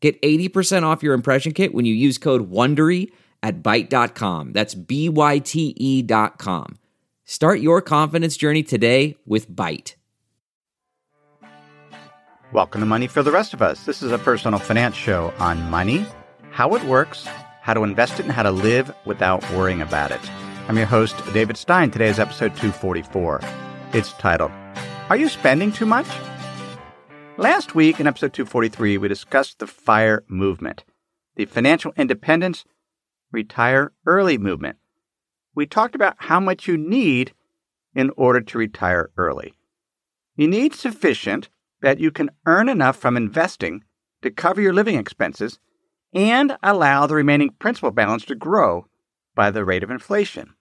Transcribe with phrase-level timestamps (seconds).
[0.00, 3.10] Get 80% off your impression kit when you use code WONDERY
[3.42, 4.52] at Byte.com.
[4.52, 6.78] That's B-Y-T-E dot com.
[7.24, 9.94] Start your confidence journey today with Byte.
[12.52, 13.84] Welcome to Money for the Rest of Us.
[13.84, 16.06] This is a personal finance show on money,
[16.50, 17.26] how it works,
[17.60, 20.20] how to invest it, and how to live without worrying about it.
[20.66, 21.90] I'm your host, David Stein.
[21.90, 23.40] Today is episode 244.
[23.92, 24.50] It's titled,
[25.10, 26.06] Are You Spending Too Much?
[27.38, 30.82] Last week in episode 243, we discussed the FIRE movement,
[31.36, 32.64] the financial independence,
[33.30, 34.76] retire early movement.
[35.54, 37.34] We talked about how much you need
[37.94, 39.54] in order to retire early.
[40.34, 41.48] You need sufficient
[41.80, 43.84] that you can earn enough from investing
[44.22, 45.60] to cover your living expenses
[46.12, 48.88] and allow the remaining principal balance to grow
[49.36, 50.54] by the rate of inflation.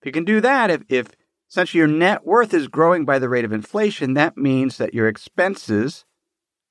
[0.00, 1.06] If you can do that, if, if
[1.50, 5.08] essentially your net worth is growing by the rate of inflation, that means that your
[5.08, 6.04] expenses,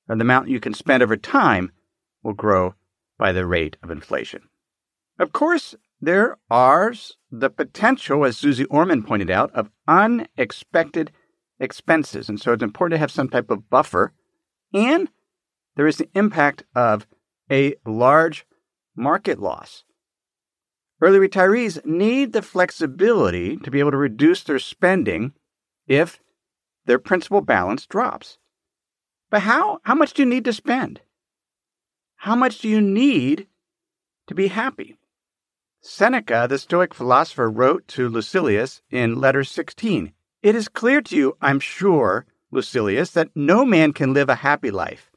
[0.08, 1.70] or the amount you can spend over time,
[2.22, 2.74] will grow
[3.18, 4.42] by the rate of inflation.
[5.18, 6.94] Of course, there are
[7.30, 11.12] the potential, as Suze Orman pointed out, of unexpected
[11.58, 12.30] expenses.
[12.30, 14.14] And so it's important to have some type of buffer.
[14.72, 15.10] And
[15.76, 17.06] there is the impact of
[17.50, 18.46] a large
[18.96, 19.84] market loss.
[21.00, 25.32] Early retirees need the flexibility to be able to reduce their spending
[25.86, 26.20] if
[26.84, 28.38] their principal balance drops.
[29.30, 31.00] But how, how much do you need to spend?
[32.16, 33.46] How much do you need
[34.26, 34.98] to be happy?
[35.80, 40.12] Seneca, the Stoic philosopher, wrote to Lucilius in Letter 16
[40.42, 44.70] It is clear to you, I'm sure, Lucilius, that no man can live a happy
[44.70, 45.10] life,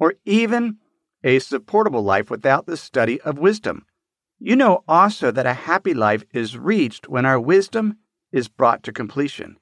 [0.00, 0.78] or even
[1.22, 3.86] a supportable life without the study of wisdom.
[4.42, 7.98] You know also that a happy life is reached when our wisdom
[8.32, 9.58] is brought to completion.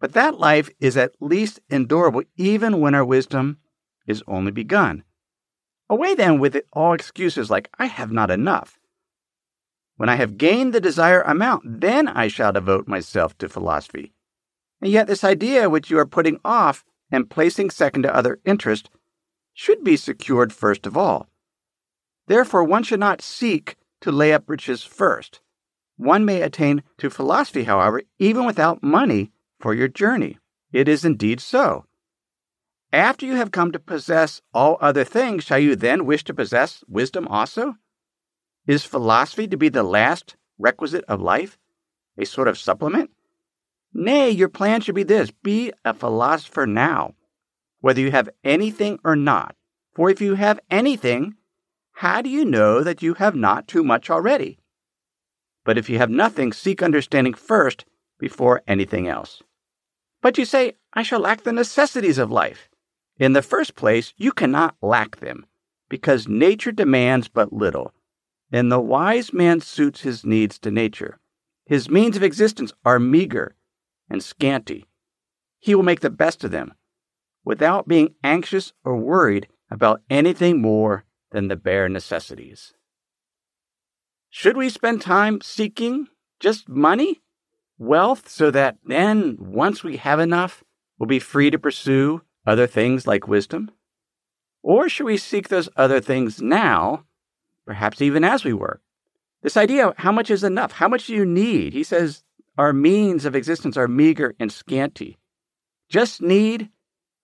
[0.00, 3.58] But that life is at least endurable even when our wisdom
[4.04, 5.04] is only begun.
[5.88, 8.80] Away then with it all excuses like, I have not enough.
[9.96, 14.12] When I have gained the desired amount, then I shall devote myself to philosophy.
[14.80, 18.90] And yet, this idea which you are putting off and placing second to other interests
[19.54, 21.28] should be secured first of all.
[22.26, 25.40] Therefore, one should not seek to lay up riches first.
[25.96, 30.38] One may attain to philosophy, however, even without money for your journey.
[30.72, 31.86] It is indeed so.
[32.92, 36.84] After you have come to possess all other things, shall you then wish to possess
[36.88, 37.76] wisdom also?
[38.66, 41.58] Is philosophy to be the last requisite of life,
[42.18, 43.10] a sort of supplement?
[43.92, 47.14] Nay, your plan should be this be a philosopher now,
[47.80, 49.54] whether you have anything or not.
[49.94, 51.36] For if you have anything,
[52.00, 54.58] how do you know that you have not too much already?
[55.64, 57.86] But if you have nothing, seek understanding first
[58.18, 59.42] before anything else.
[60.20, 62.68] But you say, I shall lack the necessities of life.
[63.18, 65.46] In the first place, you cannot lack them,
[65.88, 67.94] because nature demands but little,
[68.52, 71.18] and the wise man suits his needs to nature.
[71.64, 73.54] His means of existence are meager
[74.10, 74.84] and scanty.
[75.60, 76.74] He will make the best of them,
[77.42, 81.05] without being anxious or worried about anything more
[81.36, 82.72] than the bare necessities.
[84.30, 86.08] Should we spend time seeking
[86.40, 87.20] just money,
[87.76, 90.64] wealth, so that then, once we have enough,
[90.98, 93.70] we'll be free to pursue other things like wisdom?
[94.62, 97.04] Or should we seek those other things now,
[97.66, 98.80] perhaps even as we work?
[99.42, 100.72] This idea of how much is enough?
[100.72, 101.74] How much do you need?
[101.74, 102.24] He says
[102.56, 105.18] our means of existence are meager and scanty.
[105.90, 106.70] Just need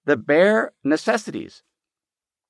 [0.04, 1.62] the bare necessities.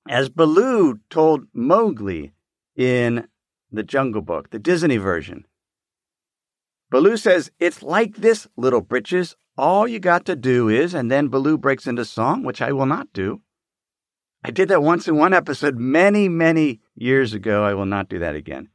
[0.08, 2.32] As Baloo told Mowgli
[2.76, 3.28] in
[3.70, 5.46] the Jungle Book, the Disney version.
[6.90, 9.36] Baloo says, It's like this, little britches.
[9.56, 12.86] All you got to do is, and then Baloo breaks into song, which I will
[12.86, 13.42] not do.
[14.44, 17.64] I did that once in one episode many, many years ago.
[17.64, 18.70] I will not do that again.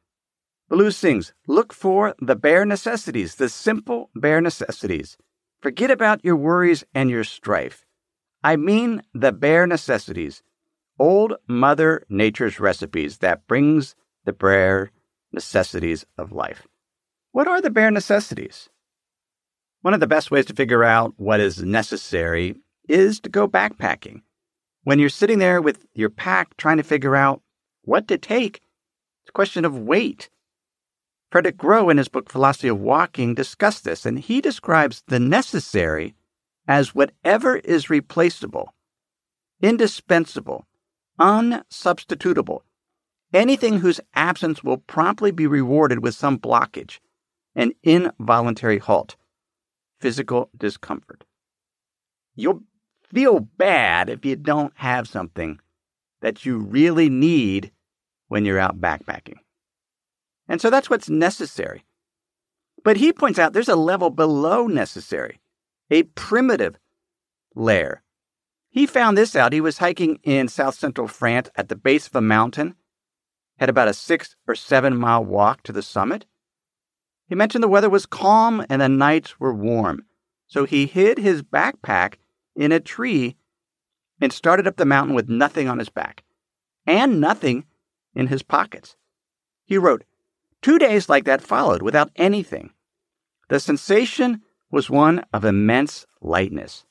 [0.69, 5.17] Baloo sings, Look for the bare necessities, the simple bare necessities.
[5.61, 7.85] Forget about your worries and your strife.
[8.43, 10.41] I mean the bare necessities
[10.99, 13.95] old Mother Nature's recipes that brings
[14.25, 14.91] the bare
[15.31, 16.67] necessities of life.
[17.31, 18.69] What are the bare necessities?
[19.81, 22.55] One of the best ways to figure out what is necessary
[22.89, 24.21] is to go backpacking.
[24.83, 27.41] When you're sitting there with your pack trying to figure out
[27.83, 28.61] what to take,
[29.23, 30.29] It's a question of weight.
[31.29, 36.15] Frederick Gros, in his book Philosophy of Walking, discussed this, and he describes the necessary
[36.67, 38.73] as whatever is replaceable,
[39.61, 40.65] indispensable,
[41.19, 42.61] unsubstitutable,
[43.33, 46.99] anything whose absence will promptly be rewarded with some blockage,
[47.55, 49.15] an involuntary halt,
[49.99, 51.23] physical discomfort.
[52.35, 52.63] You'll
[53.03, 55.59] feel bad if you don't have something
[56.21, 57.71] that you really need
[58.27, 59.37] when you're out backpacking.
[60.47, 61.83] And so that's what's necessary.
[62.83, 65.39] But he points out there's a level below necessary,
[65.89, 66.77] a primitive
[67.55, 68.01] layer.
[68.77, 69.53] He found this out.
[69.53, 72.75] He was hiking in south central France at the base of a mountain,
[73.57, 76.27] had about a six or seven mile walk to the summit.
[77.27, 80.05] He mentioned the weather was calm and the nights were warm.
[80.45, 82.17] So he hid his backpack
[82.55, 83.35] in a tree
[84.21, 86.23] and started up the mountain with nothing on his back
[86.85, 87.65] and nothing
[88.13, 88.95] in his pockets.
[89.65, 90.03] He wrote,
[90.61, 92.73] Two days like that followed without anything.
[93.49, 96.85] The sensation was one of immense lightness,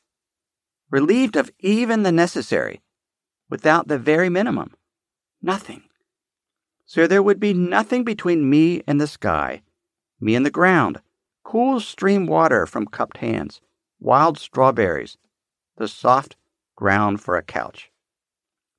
[0.91, 2.81] relieved of even the necessary,
[3.49, 4.73] without the very minimum.
[5.43, 5.83] Nothing.
[6.85, 9.63] So there would be nothing between me and the sky,
[10.21, 11.01] me and the ground,
[11.45, 13.61] cool stream water from cupped hands,
[14.01, 15.17] wild strawberries,
[15.77, 16.37] the soft
[16.77, 17.91] ground for a couch.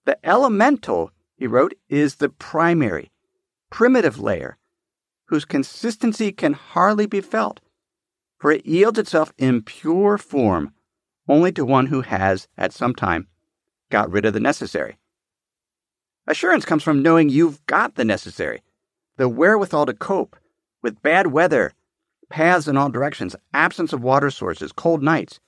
[0.06, 3.12] The elemental, he wrote, is the primary,
[3.70, 4.58] primitive layer,
[5.26, 7.60] whose consistency can hardly be felt,
[8.40, 10.74] for it yields itself in pure form
[11.28, 13.28] only to one who has, at some time,
[13.90, 14.98] got rid of the necessary.
[16.28, 18.62] Assurance comes from knowing you've got the necessary,
[19.18, 20.36] the wherewithal to cope
[20.82, 21.74] with bad weather,
[22.30, 25.40] paths in all directions, absence of water sources, cold nights.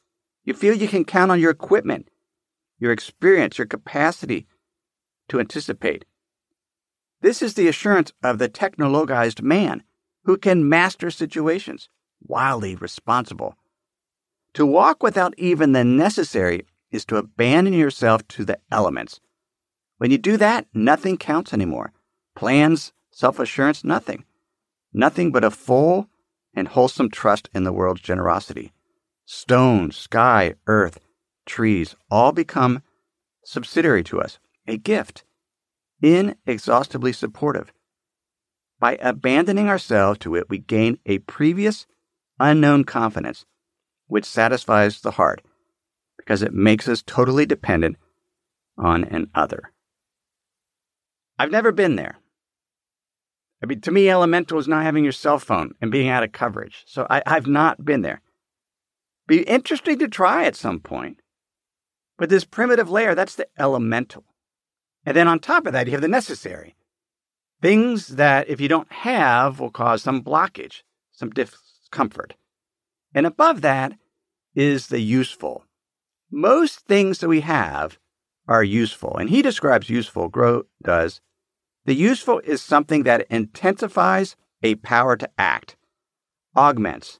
[0.43, 2.09] You feel you can count on your equipment,
[2.79, 4.47] your experience, your capacity
[5.27, 6.05] to anticipate.
[7.21, 9.83] This is the assurance of the technologized man
[10.23, 11.89] who can master situations,
[12.21, 13.57] wildly responsible.
[14.55, 19.19] To walk without even the necessary is to abandon yourself to the elements.
[19.97, 21.93] When you do that, nothing counts anymore.
[22.35, 24.25] Plans, self assurance, nothing.
[24.93, 26.09] Nothing but a full
[26.53, 28.71] and wholesome trust in the world's generosity.
[29.25, 30.99] Stone, sky, earth,
[31.45, 32.81] trees all become
[33.43, 35.23] subsidiary to us, a gift,
[36.01, 37.71] inexhaustibly supportive.
[38.79, 41.85] By abandoning ourselves to it, we gain a previous
[42.39, 43.45] unknown confidence
[44.09, 45.41] which satisfies the heart
[46.17, 47.95] because it makes us totally dependent
[48.77, 49.71] on an other.
[51.37, 52.17] I've never been there.
[53.63, 56.31] I mean, to me, elemental is not having your cell phone and being out of
[56.31, 56.83] coverage.
[56.85, 58.21] So I, I've not been there.
[59.27, 61.21] Be interesting to try at some point.
[62.17, 64.23] But this primitive layer, that's the elemental.
[65.05, 66.75] And then on top of that, you have the necessary.
[67.61, 72.35] Things that, if you don't have, will cause some blockage, some discomfort.
[73.13, 73.93] And above that
[74.55, 75.65] is the useful.
[76.31, 77.97] Most things that we have
[78.47, 79.17] are useful.
[79.17, 81.21] And he describes useful, Gros does,
[81.85, 85.75] the useful is something that intensifies a power to act,
[86.55, 87.19] augments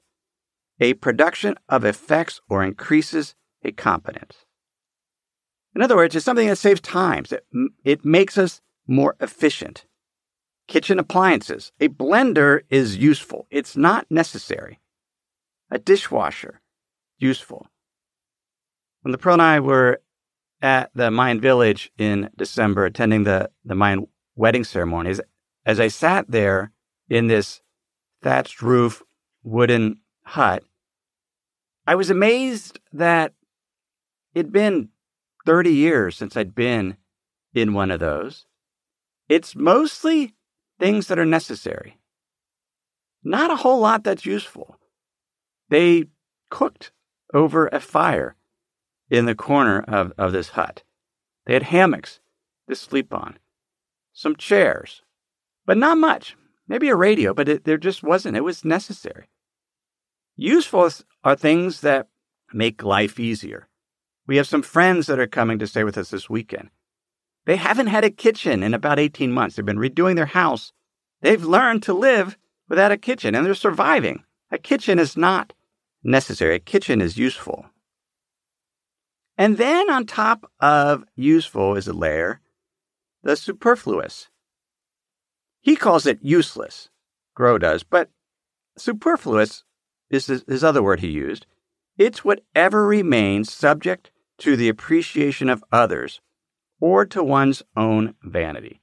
[0.80, 4.46] a production of effects, or increases a competence.
[5.74, 7.24] In other words, it's something that saves time.
[7.30, 7.44] It,
[7.84, 9.84] it makes us more efficient.
[10.66, 11.70] Kitchen appliances.
[11.80, 13.46] A blender is useful.
[13.50, 14.80] It's not necessary.
[15.70, 16.60] A dishwasher,
[17.18, 17.68] useful.
[19.02, 20.00] When the Pearl and I were
[20.60, 25.20] at the Mayan village in December attending the, the Mayan wedding ceremonies,
[25.64, 26.72] as I sat there
[27.08, 27.62] in this
[28.22, 29.02] thatched roof
[29.42, 30.64] wooden hut,
[31.86, 33.32] I was amazed that
[34.34, 34.90] it'd been
[35.46, 36.96] 30 years since I'd been
[37.54, 38.44] in one of those.
[39.28, 40.34] It's mostly
[40.78, 41.98] things that are necessary,
[43.22, 44.79] not a whole lot that's useful.
[45.70, 46.06] They
[46.50, 46.92] cooked
[47.32, 48.36] over a fire
[49.08, 50.82] in the corner of, of this hut.
[51.46, 52.20] They had hammocks
[52.68, 53.38] to sleep on
[54.12, 55.02] some chairs,
[55.64, 56.36] but not much.
[56.68, 58.36] Maybe a radio, but it, there just wasn't.
[58.36, 59.28] It was necessary.
[60.36, 60.90] Useful
[61.24, 62.08] are things that
[62.52, 63.68] make life easier.
[64.26, 66.70] We have some friends that are coming to stay with us this weekend.
[67.46, 69.56] They haven't had a kitchen in about 18 months.
[69.56, 70.72] They've been redoing their house.
[71.22, 72.36] They've learned to live
[72.68, 74.24] without a kitchen and they're surviving.
[74.52, 75.52] A kitchen is not
[76.02, 77.66] necessary, a kitchen is useful.
[79.36, 82.40] And then on top of useful is a layer
[83.22, 84.28] the superfluous.
[85.60, 86.88] He calls it useless,
[87.34, 88.10] Gros does, but
[88.78, 89.64] superfluous
[90.08, 91.46] is his other word he used.
[91.98, 96.20] It's whatever remains subject to the appreciation of others
[96.80, 98.80] or to one's own vanity.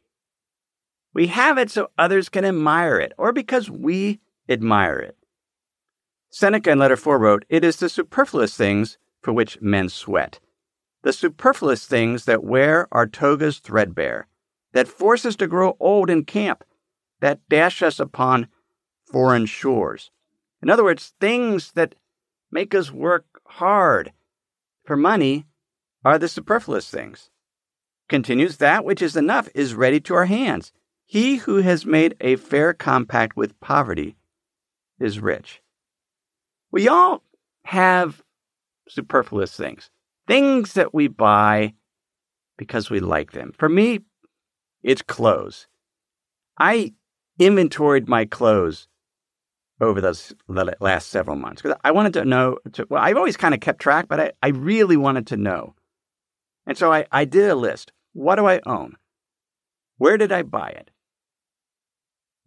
[1.14, 5.17] We have it so others can admire it, or because we admire it.
[6.30, 10.40] Seneca in Letter 4 wrote, It is the superfluous things for which men sweat,
[11.04, 14.28] the superfluous things that wear our togas threadbare,
[14.74, 16.64] that force us to grow old in camp,
[17.22, 18.48] that dash us upon
[19.06, 20.12] foreign shores.
[20.62, 21.96] In other words, things that
[22.52, 24.12] make us work hard
[24.84, 25.46] for money
[26.04, 27.30] are the superfluous things.
[28.10, 30.72] Continues, that which is enough is ready to our hands.
[31.06, 34.18] He who has made a fair compact with poverty
[35.00, 35.62] is rich.
[36.72, 37.24] We all
[37.64, 38.22] have
[38.90, 39.90] superfluous things,
[40.28, 41.74] things that we buy
[42.58, 43.54] because we like them.
[43.58, 44.02] For me,
[44.84, 45.68] it's clothes.
[46.60, 46.94] I
[47.40, 48.88] inventoried my clothes
[49.80, 50.34] over those
[50.80, 52.58] last several months because I wanted to know.
[52.74, 55.76] To, well, I've always kind of kept track, but I, I really wanted to know.
[56.66, 57.92] And so I, I did a list.
[58.14, 58.96] What do I own?
[59.98, 60.92] Where did I buy it?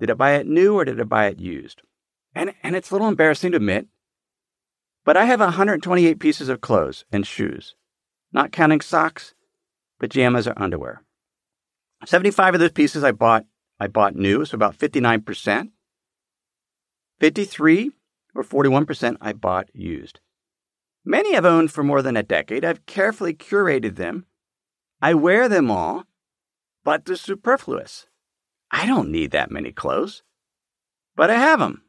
[0.01, 1.83] Did I buy it new or did I buy it used?
[2.35, 3.87] And, and it's a little embarrassing to admit,
[5.11, 7.75] but I have 128 pieces of clothes and shoes,
[8.33, 9.35] not counting socks,
[9.99, 11.03] pajamas, or underwear.
[12.05, 13.45] 75 of those pieces I bought
[13.81, 15.71] I bought new, so about 59%.
[17.19, 17.91] 53
[18.37, 20.21] or 41% I bought used.
[21.05, 22.65] Many I've owned for more than a decade.
[22.65, 24.27] I've carefully curated them.
[25.03, 26.05] I wear them all,
[26.85, 28.07] but they're superfluous.
[28.71, 30.23] I don't need that many clothes,
[31.17, 31.83] but I have them.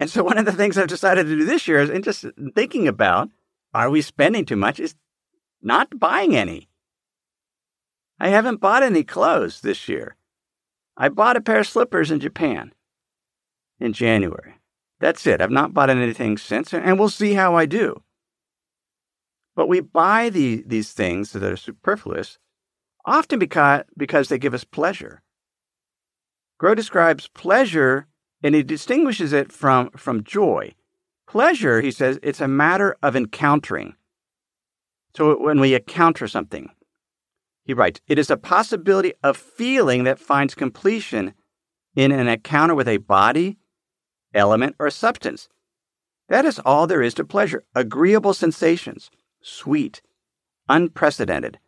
[0.00, 2.24] And so one of the things I've decided to do this year is, and just
[2.54, 3.30] thinking about,
[3.74, 4.94] are we spending too much, is
[5.62, 6.68] not buying any.
[8.20, 10.16] I haven't bought any clothes this year.
[10.96, 12.72] I bought a pair of slippers in Japan
[13.78, 14.54] in January.
[15.00, 15.40] That's it.
[15.40, 18.02] I've not bought anything since, and we'll see how I do.
[19.54, 22.38] But we buy the, these things that are superfluous
[23.04, 25.22] often because, because they give us pleasure.
[26.58, 28.08] Gros describes pleasure
[28.42, 30.74] and he distinguishes it from, from joy.
[31.26, 33.94] Pleasure, he says, it's a matter of encountering.
[35.16, 36.70] So when we encounter something,
[37.64, 41.34] he writes, it is a possibility of feeling that finds completion
[41.94, 43.58] in an encounter with a body,
[44.32, 45.48] element, or substance.
[46.28, 49.10] That is all there is to pleasure agreeable sensations,
[49.42, 50.00] sweet,
[50.68, 51.58] unprecedented,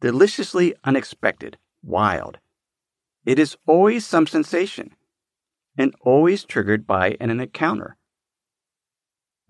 [0.00, 2.38] deliciously unexpected, wild.
[3.24, 4.94] It is always some sensation
[5.76, 7.96] and always triggered by an, encounter.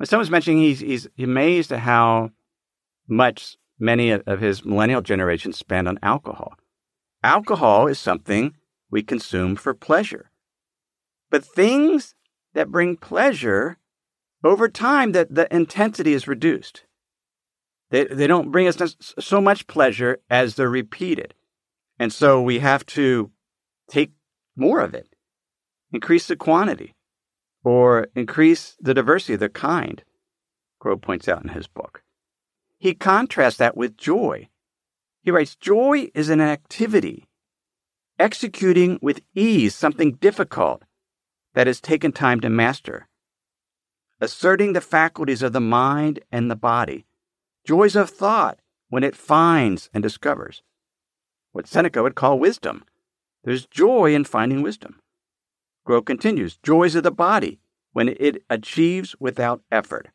[0.04, 2.30] Someone's mentioning he's, he's amazed at how
[3.08, 6.54] much many of his millennial generation spend on alcohol.
[7.22, 8.54] Alcohol is something
[8.90, 10.30] we consume for pleasure.
[11.30, 12.14] But things
[12.54, 13.78] that bring pleasure,
[14.44, 16.84] over time, that the intensity is reduced.
[17.90, 21.34] They, they don't bring us so much pleasure as they're repeated.
[21.98, 23.30] And so we have to
[23.88, 24.12] take
[24.56, 25.15] more of it
[25.92, 26.94] increase the quantity,
[27.64, 30.02] or increase the diversity of the kind,
[30.78, 32.02] Grove points out in his book.
[32.78, 34.48] He contrasts that with joy.
[35.22, 37.26] He writes Joy is an activity,
[38.18, 40.82] executing with ease something difficult
[41.54, 43.08] that has taken time to master,
[44.20, 47.06] asserting the faculties of the mind and the body,
[47.64, 50.62] joys of thought when it finds and discovers.
[51.52, 52.84] What Seneca would call wisdom.
[53.42, 55.00] There's joy in finding wisdom.
[55.86, 57.60] Grove continues joys of the body
[57.92, 60.08] when it achieves without effort.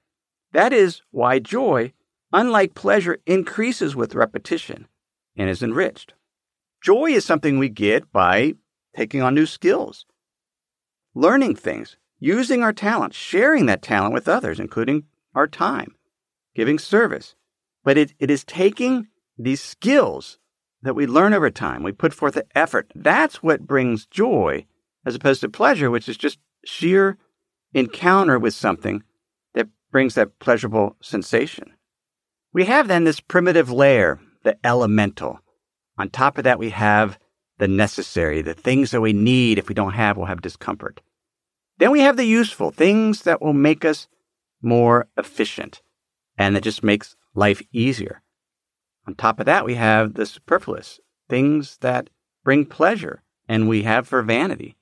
[0.52, 1.94] That is why joy,
[2.34, 4.88] unlike pleasure, increases with repetition
[5.38, 6.14] and is enriched.
[6.82, 8.56] Joy is something we get by
[8.96, 10.06] taking on new skills,
[11.16, 15.96] learning things, using our talent, sharing that talent with others, including our time,
[16.54, 17.36] giving service.
[17.86, 20.38] But it, it is taking these skills
[20.82, 22.92] that we learn over time, we put forth the effort.
[22.94, 24.66] That's what brings joy
[25.06, 27.18] as opposed to pleasure, which is just sheer
[27.74, 29.04] encounter with something
[29.54, 31.74] that brings that pleasurable sensation.
[32.54, 35.40] We have then this primitive layer, the elemental.
[35.98, 37.18] On top of that, we have
[37.58, 39.58] the necessary, the things that we need.
[39.58, 41.02] If we don't have, we'll have discomfort.
[41.78, 44.08] Then we have the useful, things that will make us
[44.62, 45.82] more efficient
[46.38, 48.22] and that just makes life easier.
[49.08, 52.10] On top of that, we have the superfluous, things that
[52.44, 54.76] bring pleasure and we have for vanity.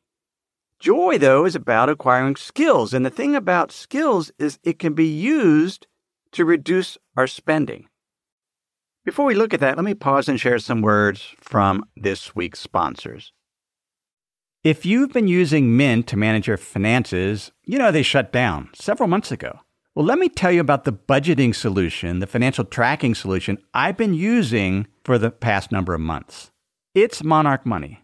[0.79, 2.93] Joy, though, is about acquiring skills.
[2.93, 5.87] And the thing about skills is it can be used
[6.31, 7.87] to reduce our spending.
[9.03, 12.59] Before we look at that, let me pause and share some words from this week's
[12.59, 13.33] sponsors.
[14.63, 19.07] If you've been using Mint to manage your finances, you know they shut down several
[19.07, 19.59] months ago.
[19.95, 24.13] Well, let me tell you about the budgeting solution, the financial tracking solution I've been
[24.13, 26.51] using for the past number of months.
[26.93, 28.03] It's Monarch Money.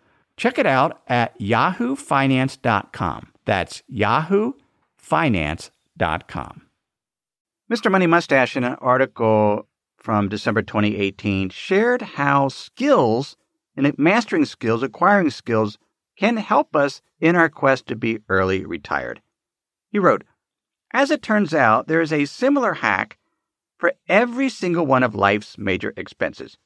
[0.37, 3.27] Check it out at yahoofinance.com.
[3.45, 6.61] That's yahoofinance.com.
[7.71, 7.91] Mr.
[7.91, 9.67] Money Mustache, in an article
[9.97, 13.37] from December 2018, shared how skills
[13.77, 15.77] and mastering skills, acquiring skills,
[16.17, 19.21] can help us in our quest to be early retired.
[19.89, 20.23] He wrote,
[20.91, 23.17] As it turns out, there is a similar hack
[23.77, 26.57] for every single one of life's major expenses.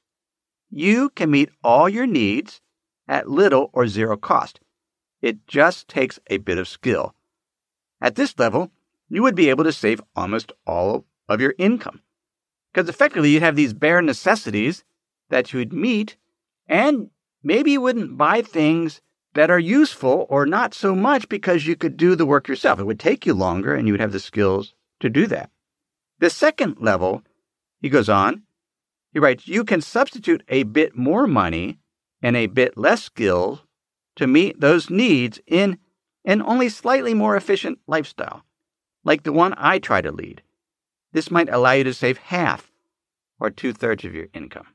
[0.70, 2.62] You can meet all your needs
[3.08, 4.60] at little or zero cost.
[5.22, 7.14] It just takes a bit of skill.
[8.02, 8.72] At this level,
[9.10, 12.02] you would be able to save almost all of your income.
[12.74, 14.84] Because effectively, you'd have these bare necessities
[15.30, 16.18] that you would meet,
[16.68, 17.10] and
[17.42, 19.02] maybe you wouldn't buy things
[19.34, 22.80] that are useful or not so much because you could do the work yourself.
[22.80, 25.50] It would take you longer, and you would have the skills to do that.
[26.20, 27.24] The second level,
[27.82, 28.44] he goes on,
[29.12, 31.80] he writes, you can substitute a bit more money
[32.26, 33.62] and a bit less skill
[34.16, 35.78] to meet those needs in
[36.26, 38.44] an only slightly more efficient lifestyle,
[39.04, 40.42] like the one I try to lead.
[41.12, 42.72] This might allow you to save half
[43.40, 44.66] or two thirds of your income.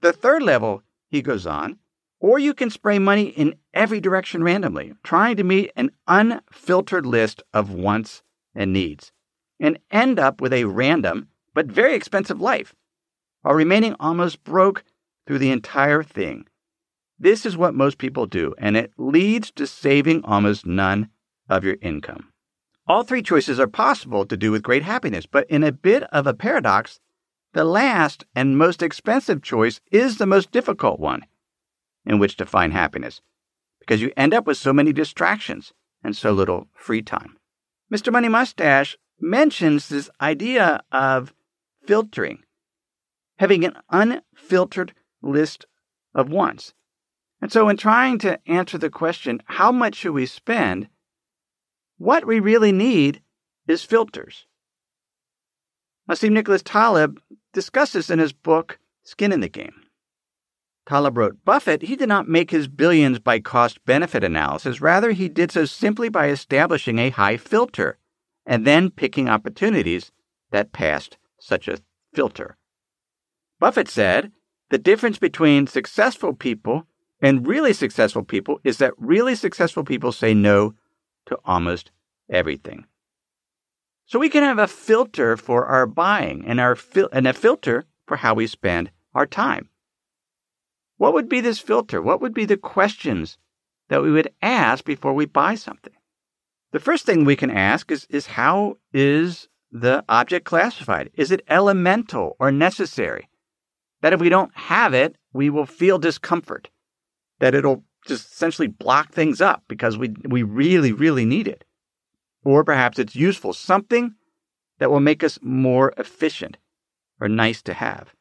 [0.00, 1.78] The third level, he goes on,
[2.20, 7.42] or you can spray money in every direction randomly, trying to meet an unfiltered list
[7.52, 8.22] of wants
[8.54, 9.12] and needs
[9.60, 12.74] and end up with a random but very expensive life
[13.42, 14.84] while remaining almost broke
[15.26, 16.46] through the entire thing.
[17.18, 21.10] This is what most people do, and it leads to saving almost none
[21.48, 22.32] of your income.
[22.86, 26.26] All three choices are possible to do with great happiness, but in a bit of
[26.26, 27.00] a paradox,
[27.52, 31.24] the last and most expensive choice is the most difficult one
[32.06, 33.20] in which to find happiness,
[33.80, 37.36] because you end up with so many distractions and so little free time.
[37.92, 38.12] Mr.
[38.12, 41.34] Money Mustache mentions this idea of
[41.84, 42.44] filtering,
[43.38, 45.66] having an unfiltered list
[46.14, 46.74] of wants.
[47.40, 50.88] And so, in trying to answer the question, how much should we spend?
[51.96, 53.22] What we really need
[53.66, 54.46] is filters.
[56.08, 57.20] Nassim Nicholas Taleb
[57.52, 59.82] discusses in his book, Skin in the Game.
[60.86, 64.80] Taleb wrote Buffett, he did not make his billions by cost benefit analysis.
[64.80, 67.98] Rather, he did so simply by establishing a high filter
[68.46, 70.10] and then picking opportunities
[70.50, 71.78] that passed such a
[72.14, 72.56] filter.
[73.60, 74.32] Buffett said
[74.70, 76.86] the difference between successful people
[77.20, 80.74] and really successful people is that really successful people say no
[81.26, 81.90] to almost
[82.30, 82.86] everything.
[84.06, 87.84] So we can have a filter for our buying and our fil- and a filter
[88.06, 89.68] for how we spend our time.
[90.96, 92.00] What would be this filter?
[92.00, 93.36] What would be the questions
[93.88, 95.92] that we would ask before we buy something?
[96.72, 101.10] The first thing we can ask is, is how is the object classified?
[101.14, 103.28] Is it elemental or necessary?
[104.00, 106.70] That if we don't have it, we will feel discomfort,
[107.40, 111.64] that it'll just essentially block things up because we, we really, really need it.
[112.44, 114.14] Or perhaps it's useful, something
[114.78, 116.56] that will make us more efficient
[117.20, 118.14] or nice to have.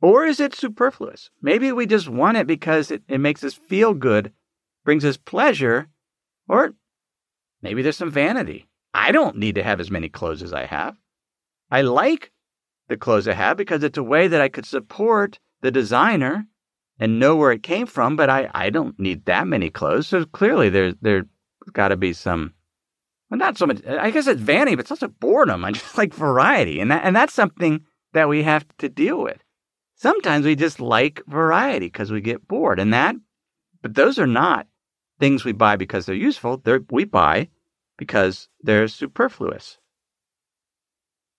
[0.00, 1.30] Or is it superfluous?
[1.42, 4.32] Maybe we just want it because it, it makes us feel good,
[4.84, 5.88] brings us pleasure,
[6.48, 6.74] or
[7.62, 8.68] maybe there's some vanity.
[8.94, 10.96] I don't need to have as many clothes as I have.
[11.70, 12.32] I like
[12.88, 16.46] the clothes I have because it's a way that I could support the designer
[16.98, 20.08] and know where it came from, but I, I don't need that many clothes.
[20.08, 21.24] So clearly there there's
[21.72, 22.54] got to be some
[23.30, 25.64] well, not so much I guess it's vanity, but it's also boredom.
[25.64, 26.80] I just like variety.
[26.80, 29.38] And that and that's something that we have to deal with.
[29.94, 32.80] Sometimes we just like variety because we get bored.
[32.80, 33.16] And that
[33.82, 34.66] but those are not
[35.20, 36.58] things we buy because they're useful.
[36.58, 37.48] They're we buy
[37.96, 39.78] because they're superfluous.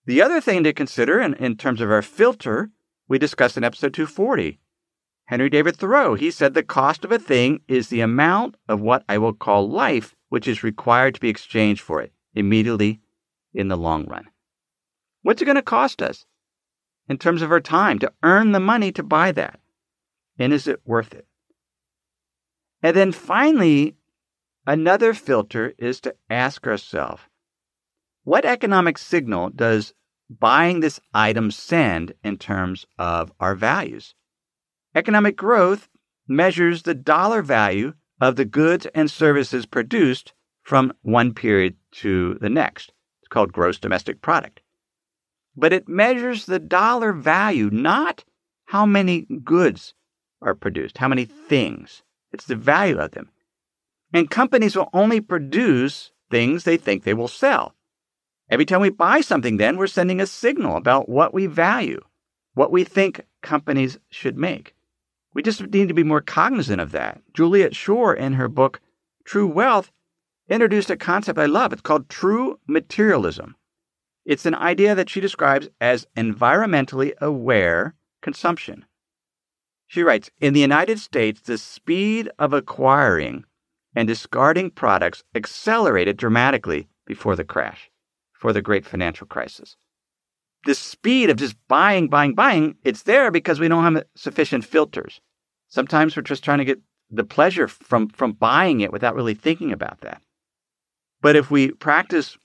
[0.06, 2.70] The other thing to consider in, in terms of our filter,
[3.08, 4.58] we discussed in episode 240.
[5.30, 9.04] Henry David Thoreau, he said the cost of a thing is the amount of what
[9.08, 13.00] I will call life, which is required to be exchanged for it immediately
[13.54, 14.26] in the long run.
[15.22, 16.26] What's it going to cost us
[17.08, 19.60] in terms of our time to earn the money to buy that?
[20.36, 21.28] And is it worth it?
[22.82, 23.94] And then finally,
[24.66, 27.22] another filter is to ask ourselves
[28.24, 29.94] what economic signal does
[30.28, 34.16] buying this item send in terms of our values?
[34.94, 35.88] Economic growth
[36.26, 42.50] measures the dollar value of the goods and services produced from one period to the
[42.50, 42.92] next.
[43.20, 44.60] It's called gross domestic product.
[45.56, 48.24] But it measures the dollar value, not
[48.66, 49.94] how many goods
[50.42, 52.02] are produced, how many things.
[52.32, 53.30] It's the value of them.
[54.12, 57.74] And companies will only produce things they think they will sell.
[58.48, 62.00] Every time we buy something, then we're sending a signal about what we value,
[62.54, 64.74] what we think companies should make.
[65.32, 67.22] We just need to be more cognizant of that.
[67.34, 68.80] Juliet Schor, in her book
[69.24, 69.90] True Wealth,
[70.48, 71.72] introduced a concept I love.
[71.72, 73.54] It's called true materialism.
[74.24, 78.84] It's an idea that she describes as environmentally aware consumption.
[79.86, 83.44] She writes In the United States, the speed of acquiring
[83.94, 87.90] and discarding products accelerated dramatically before the crash,
[88.32, 89.76] for the great financial crisis.
[90.64, 95.20] The speed of just buying, buying, buying, it's there because we don't have sufficient filters.
[95.68, 99.72] Sometimes we're just trying to get the pleasure from, from buying it without really thinking
[99.72, 100.20] about that.
[101.22, 102.36] But if we practice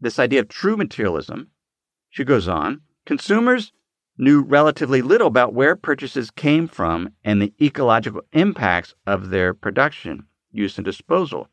[0.00, 1.50] this idea of true materialism,
[2.10, 3.72] she goes on, consumers
[4.16, 10.26] knew relatively little about where purchases came from and the ecological impacts of their production
[10.54, 11.48] use, and disposal.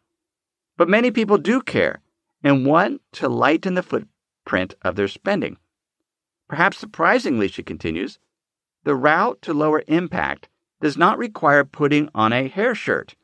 [0.77, 2.01] But many people do care
[2.43, 5.57] and want to lighten the footprint of their spending.
[6.51, 8.19] Perhaps surprisingly, she continues,
[8.83, 10.49] the route to lower impact
[10.81, 13.15] does not require putting on a hair shirt,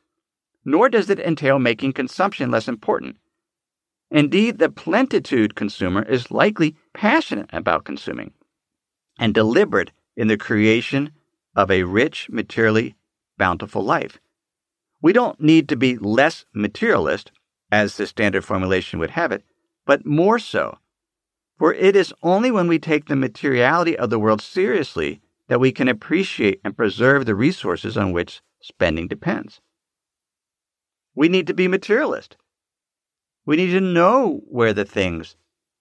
[0.64, 3.18] nor does it entail making consumption less important.
[4.10, 8.32] Indeed, the plenitude consumer is likely passionate about consuming
[9.18, 11.12] and deliberate in the creation
[11.54, 12.96] of a rich, materially
[13.36, 14.18] bountiful life.
[15.02, 17.30] We don't need to be less materialist,
[17.70, 19.44] as the standard formulation would have it,
[19.84, 20.78] but more so.
[21.58, 25.72] For it is only when we take the materiality of the world seriously that we
[25.72, 29.60] can appreciate and preserve the resources on which spending depends.
[31.14, 32.36] We need to be materialist.
[33.44, 35.34] We need to know where the things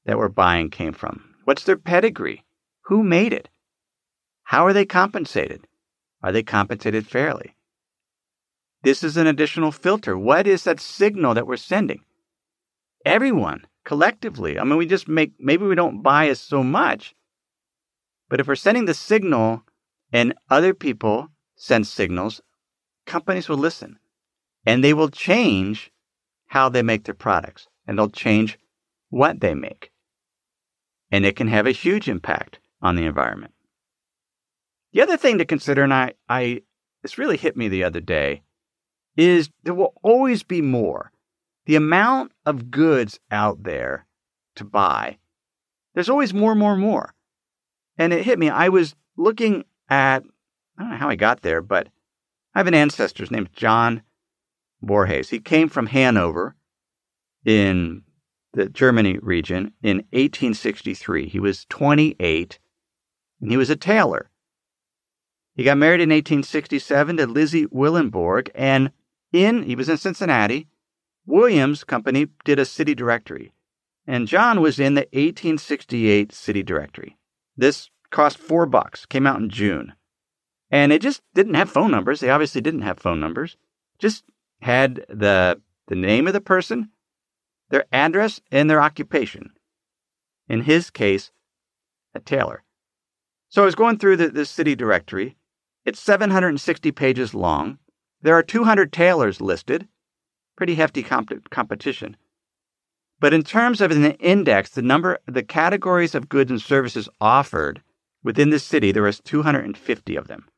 [0.06, 1.36] that we're buying came from.
[1.44, 2.44] What's their pedigree?
[2.86, 3.50] Who made it?
[4.44, 5.68] How are they compensated?
[6.24, 7.56] Are they compensated fairly?
[8.84, 10.18] This is an additional filter.
[10.18, 12.06] What is that signal that we're sending?
[13.06, 14.60] Everyone, collectively.
[14.60, 17.15] I mean, we just make, maybe we don't bias so much,
[18.28, 19.63] but if we're sending the signal
[20.12, 22.41] and other people send signals,
[23.06, 23.97] companies will listen
[24.65, 25.89] and they will change
[26.47, 28.60] how they make their products and they'll change
[29.10, 29.89] what they make.
[31.10, 33.54] And it can have a huge impact on the environment.
[34.91, 36.63] The other thing to consider, and I, I
[37.04, 38.41] this really hit me the other day,
[39.15, 41.13] is there will always be more.
[41.67, 44.08] The amount of goods out there
[44.56, 45.17] to buy,
[45.93, 47.13] there's always more, more, more.
[47.97, 48.49] And it hit me.
[48.49, 50.23] I was looking at,
[50.77, 51.89] I don't know how I got there, but
[52.56, 53.21] I have an ancestor.
[53.23, 54.01] His name's John
[54.82, 55.30] Borges.
[55.30, 56.56] He came from Hanover
[57.43, 58.03] in
[58.53, 61.27] the Germany region in 1863.
[61.27, 62.60] He was 28
[63.41, 64.30] and he was a tailor.
[65.53, 68.91] He got married in 1867 to Lizzie Willenborg, and
[69.34, 70.69] in he was in Cincinnati.
[71.28, 73.52] Williams Company did a city directory,
[74.08, 77.18] and John was in the 1868 city directory.
[77.58, 79.94] This cost four bucks, came out in June.
[80.72, 82.22] And it just didn't have phone numbers.
[82.22, 83.58] They obviously didn't have phone numbers.
[84.00, 84.24] Just
[84.62, 86.92] had the the name of the person,
[87.70, 89.52] their address, and their occupation.
[90.50, 91.32] In his case,
[92.13, 92.63] a tailor.
[93.50, 95.38] So I was going through the, the city directory.
[95.86, 97.80] It's 760 pages long.
[98.22, 99.88] There are 200 tailors listed.
[100.58, 102.17] Pretty hefty comp- competition.
[103.20, 107.82] But in terms of an index, the number, the categories of goods and services offered
[108.24, 110.50] within the city, there was 250 of them.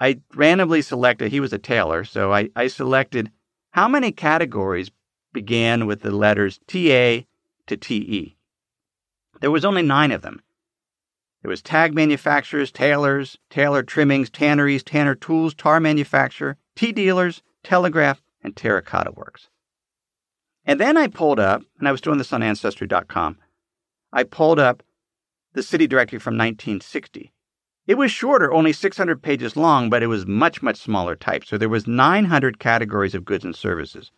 [0.00, 3.30] I randomly selected, he was a tailor, so I, I selected
[3.70, 4.90] how many categories
[5.32, 7.24] began with the letters TA
[7.66, 8.36] to TE.
[9.40, 10.42] There was only nine of them.
[11.42, 18.20] There was tag manufacturers, tailors, tailor trimmings, tanneries, tanner tools, tar manufacturer, tea dealers, telegraph,
[18.42, 19.48] and terracotta works.
[20.64, 23.38] And then I pulled up, and I was doing this on Ancestry.com,
[24.12, 24.82] I pulled up
[25.52, 27.32] the city directory from 1960.
[27.86, 31.44] It was shorter, only 600 pages long, but it was much, much smaller type.
[31.44, 34.12] So there was 900 categories of goods and services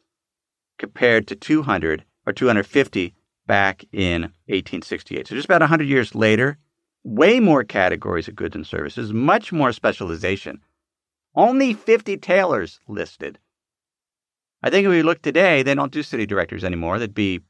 [0.78, 3.14] compared to 200 or 250
[3.46, 5.28] back in 1868.
[5.28, 6.58] So just about 100 years later,
[7.04, 10.60] way more categories of goods and services, much more specialization.
[11.34, 13.38] Only 50 tailors listed.
[14.62, 16.98] I think if we look today, they don't do city directors anymore.
[16.98, 17.40] There'd be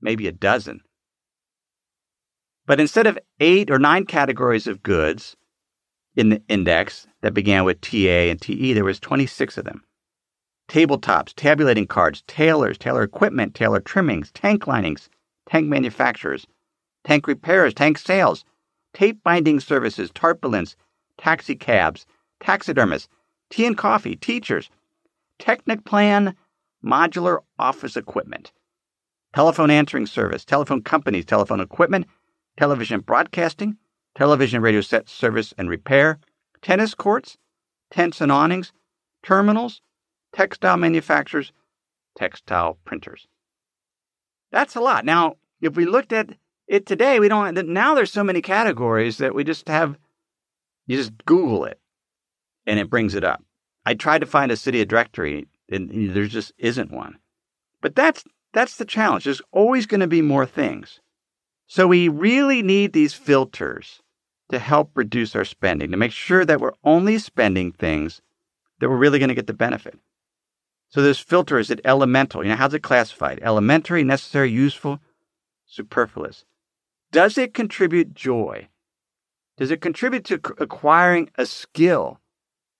[0.00, 0.80] maybe a dozen.
[2.66, 5.36] But instead of eight or nine categories of goods
[6.16, 9.84] in the index that began with TA and TE, there was 26 of them.
[10.68, 15.10] Tabletops, tabulating cards, tailors, tailor equipment, tailor trimmings, tank linings,
[15.46, 16.46] tank manufacturers,
[17.04, 18.44] tank repairs, tank sales,
[18.94, 20.76] tape binding services, tarpaulins,
[21.18, 22.06] taxi cabs,
[22.40, 23.08] taxidermists,
[23.50, 24.70] tea and coffee, teachers,
[25.42, 26.34] Techniplan
[26.84, 28.52] modular office equipment,
[29.34, 32.06] telephone answering service, telephone companies, telephone equipment,
[32.56, 33.76] television broadcasting,
[34.14, 36.18] television radio set service and repair,
[36.60, 37.38] tennis courts,
[37.90, 38.72] tents and awnings,
[39.22, 39.80] terminals,
[40.32, 41.52] textile manufacturers,
[42.16, 43.26] textile printers.
[44.50, 45.04] That's a lot.
[45.04, 49.34] Now, if we looked at it today, we don't, now there's so many categories that
[49.34, 49.96] we just have,
[50.86, 51.78] you just Google it
[52.66, 53.42] and it brings it up.
[53.84, 57.18] I tried to find a city directory and there just isn't one.
[57.80, 59.24] But that's, that's the challenge.
[59.24, 61.00] There's always going to be more things.
[61.66, 64.02] So we really need these filters
[64.50, 68.20] to help reduce our spending, to make sure that we're only spending things
[68.78, 69.98] that we're really going to get the benefit.
[70.90, 72.42] So this filter is it elemental?
[72.42, 73.40] You know, how's it classified?
[73.42, 75.00] Elementary, necessary, useful,
[75.64, 76.44] superfluous.
[77.10, 78.68] Does it contribute joy?
[79.56, 82.20] Does it contribute to acquiring a skill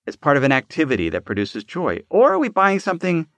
[0.07, 2.01] as part of an activity that produces joy?
[2.11, 3.29] Or are we buying something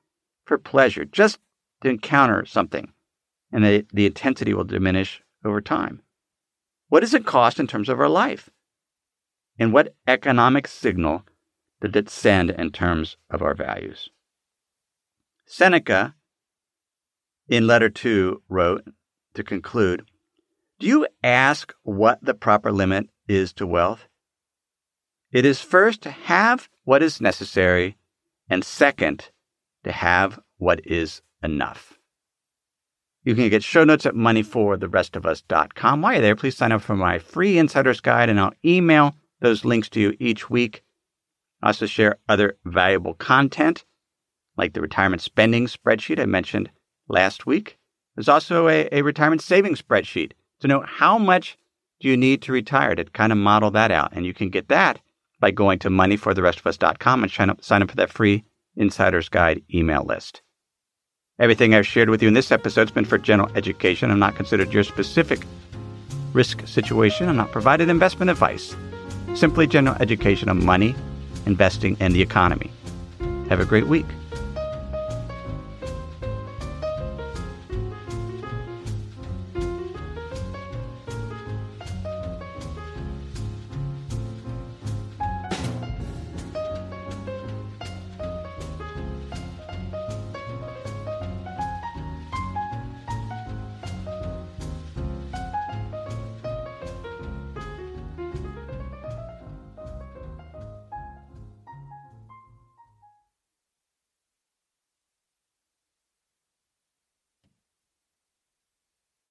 [0.45, 1.39] for pleasure, just
[1.83, 2.93] to encounter something,
[3.53, 6.03] and the, the intensity will diminish over time?
[6.89, 8.51] What does it cost in terms of our life?
[9.59, 11.25] And what economic signal
[11.81, 14.11] did it send in terms of our values?
[15.47, 16.15] Seneca,
[17.49, 18.85] in letter two, wrote
[19.35, 20.07] to conclude
[20.79, 24.09] Do you ask what the proper limit is to wealth?
[25.35, 27.97] It is first to have what is necessary,
[28.49, 29.31] and second,
[29.83, 31.99] to have what is enough.
[33.25, 36.03] You can get show notes at moneyfortherestofus.com.
[36.03, 39.65] While you're there, please sign up for my free insider's guide, and I'll email those
[39.65, 40.85] links to you each week.
[41.61, 43.85] I also share other valuable content,
[44.57, 46.71] like the retirement spending spreadsheet I mentioned
[47.09, 47.77] last week.
[48.15, 51.59] There's also a, a retirement savings spreadsheet to know how much
[51.99, 54.13] do you need to retire to kind of model that out.
[54.13, 55.01] And you can get that
[55.45, 58.43] by going to moneyfortherestofus.com and sign up, sign up for that free
[58.77, 60.41] insider's guide email list.
[61.39, 64.11] Everything I've shared with you in this episode has been for general education.
[64.11, 65.41] I'm not considered your specific
[66.33, 67.29] risk situation.
[67.29, 68.75] I'm not provided investment advice.
[69.35, 70.95] Simply general education on money,
[71.45, 72.71] investing, and the economy.
[73.51, 74.07] Have a great week.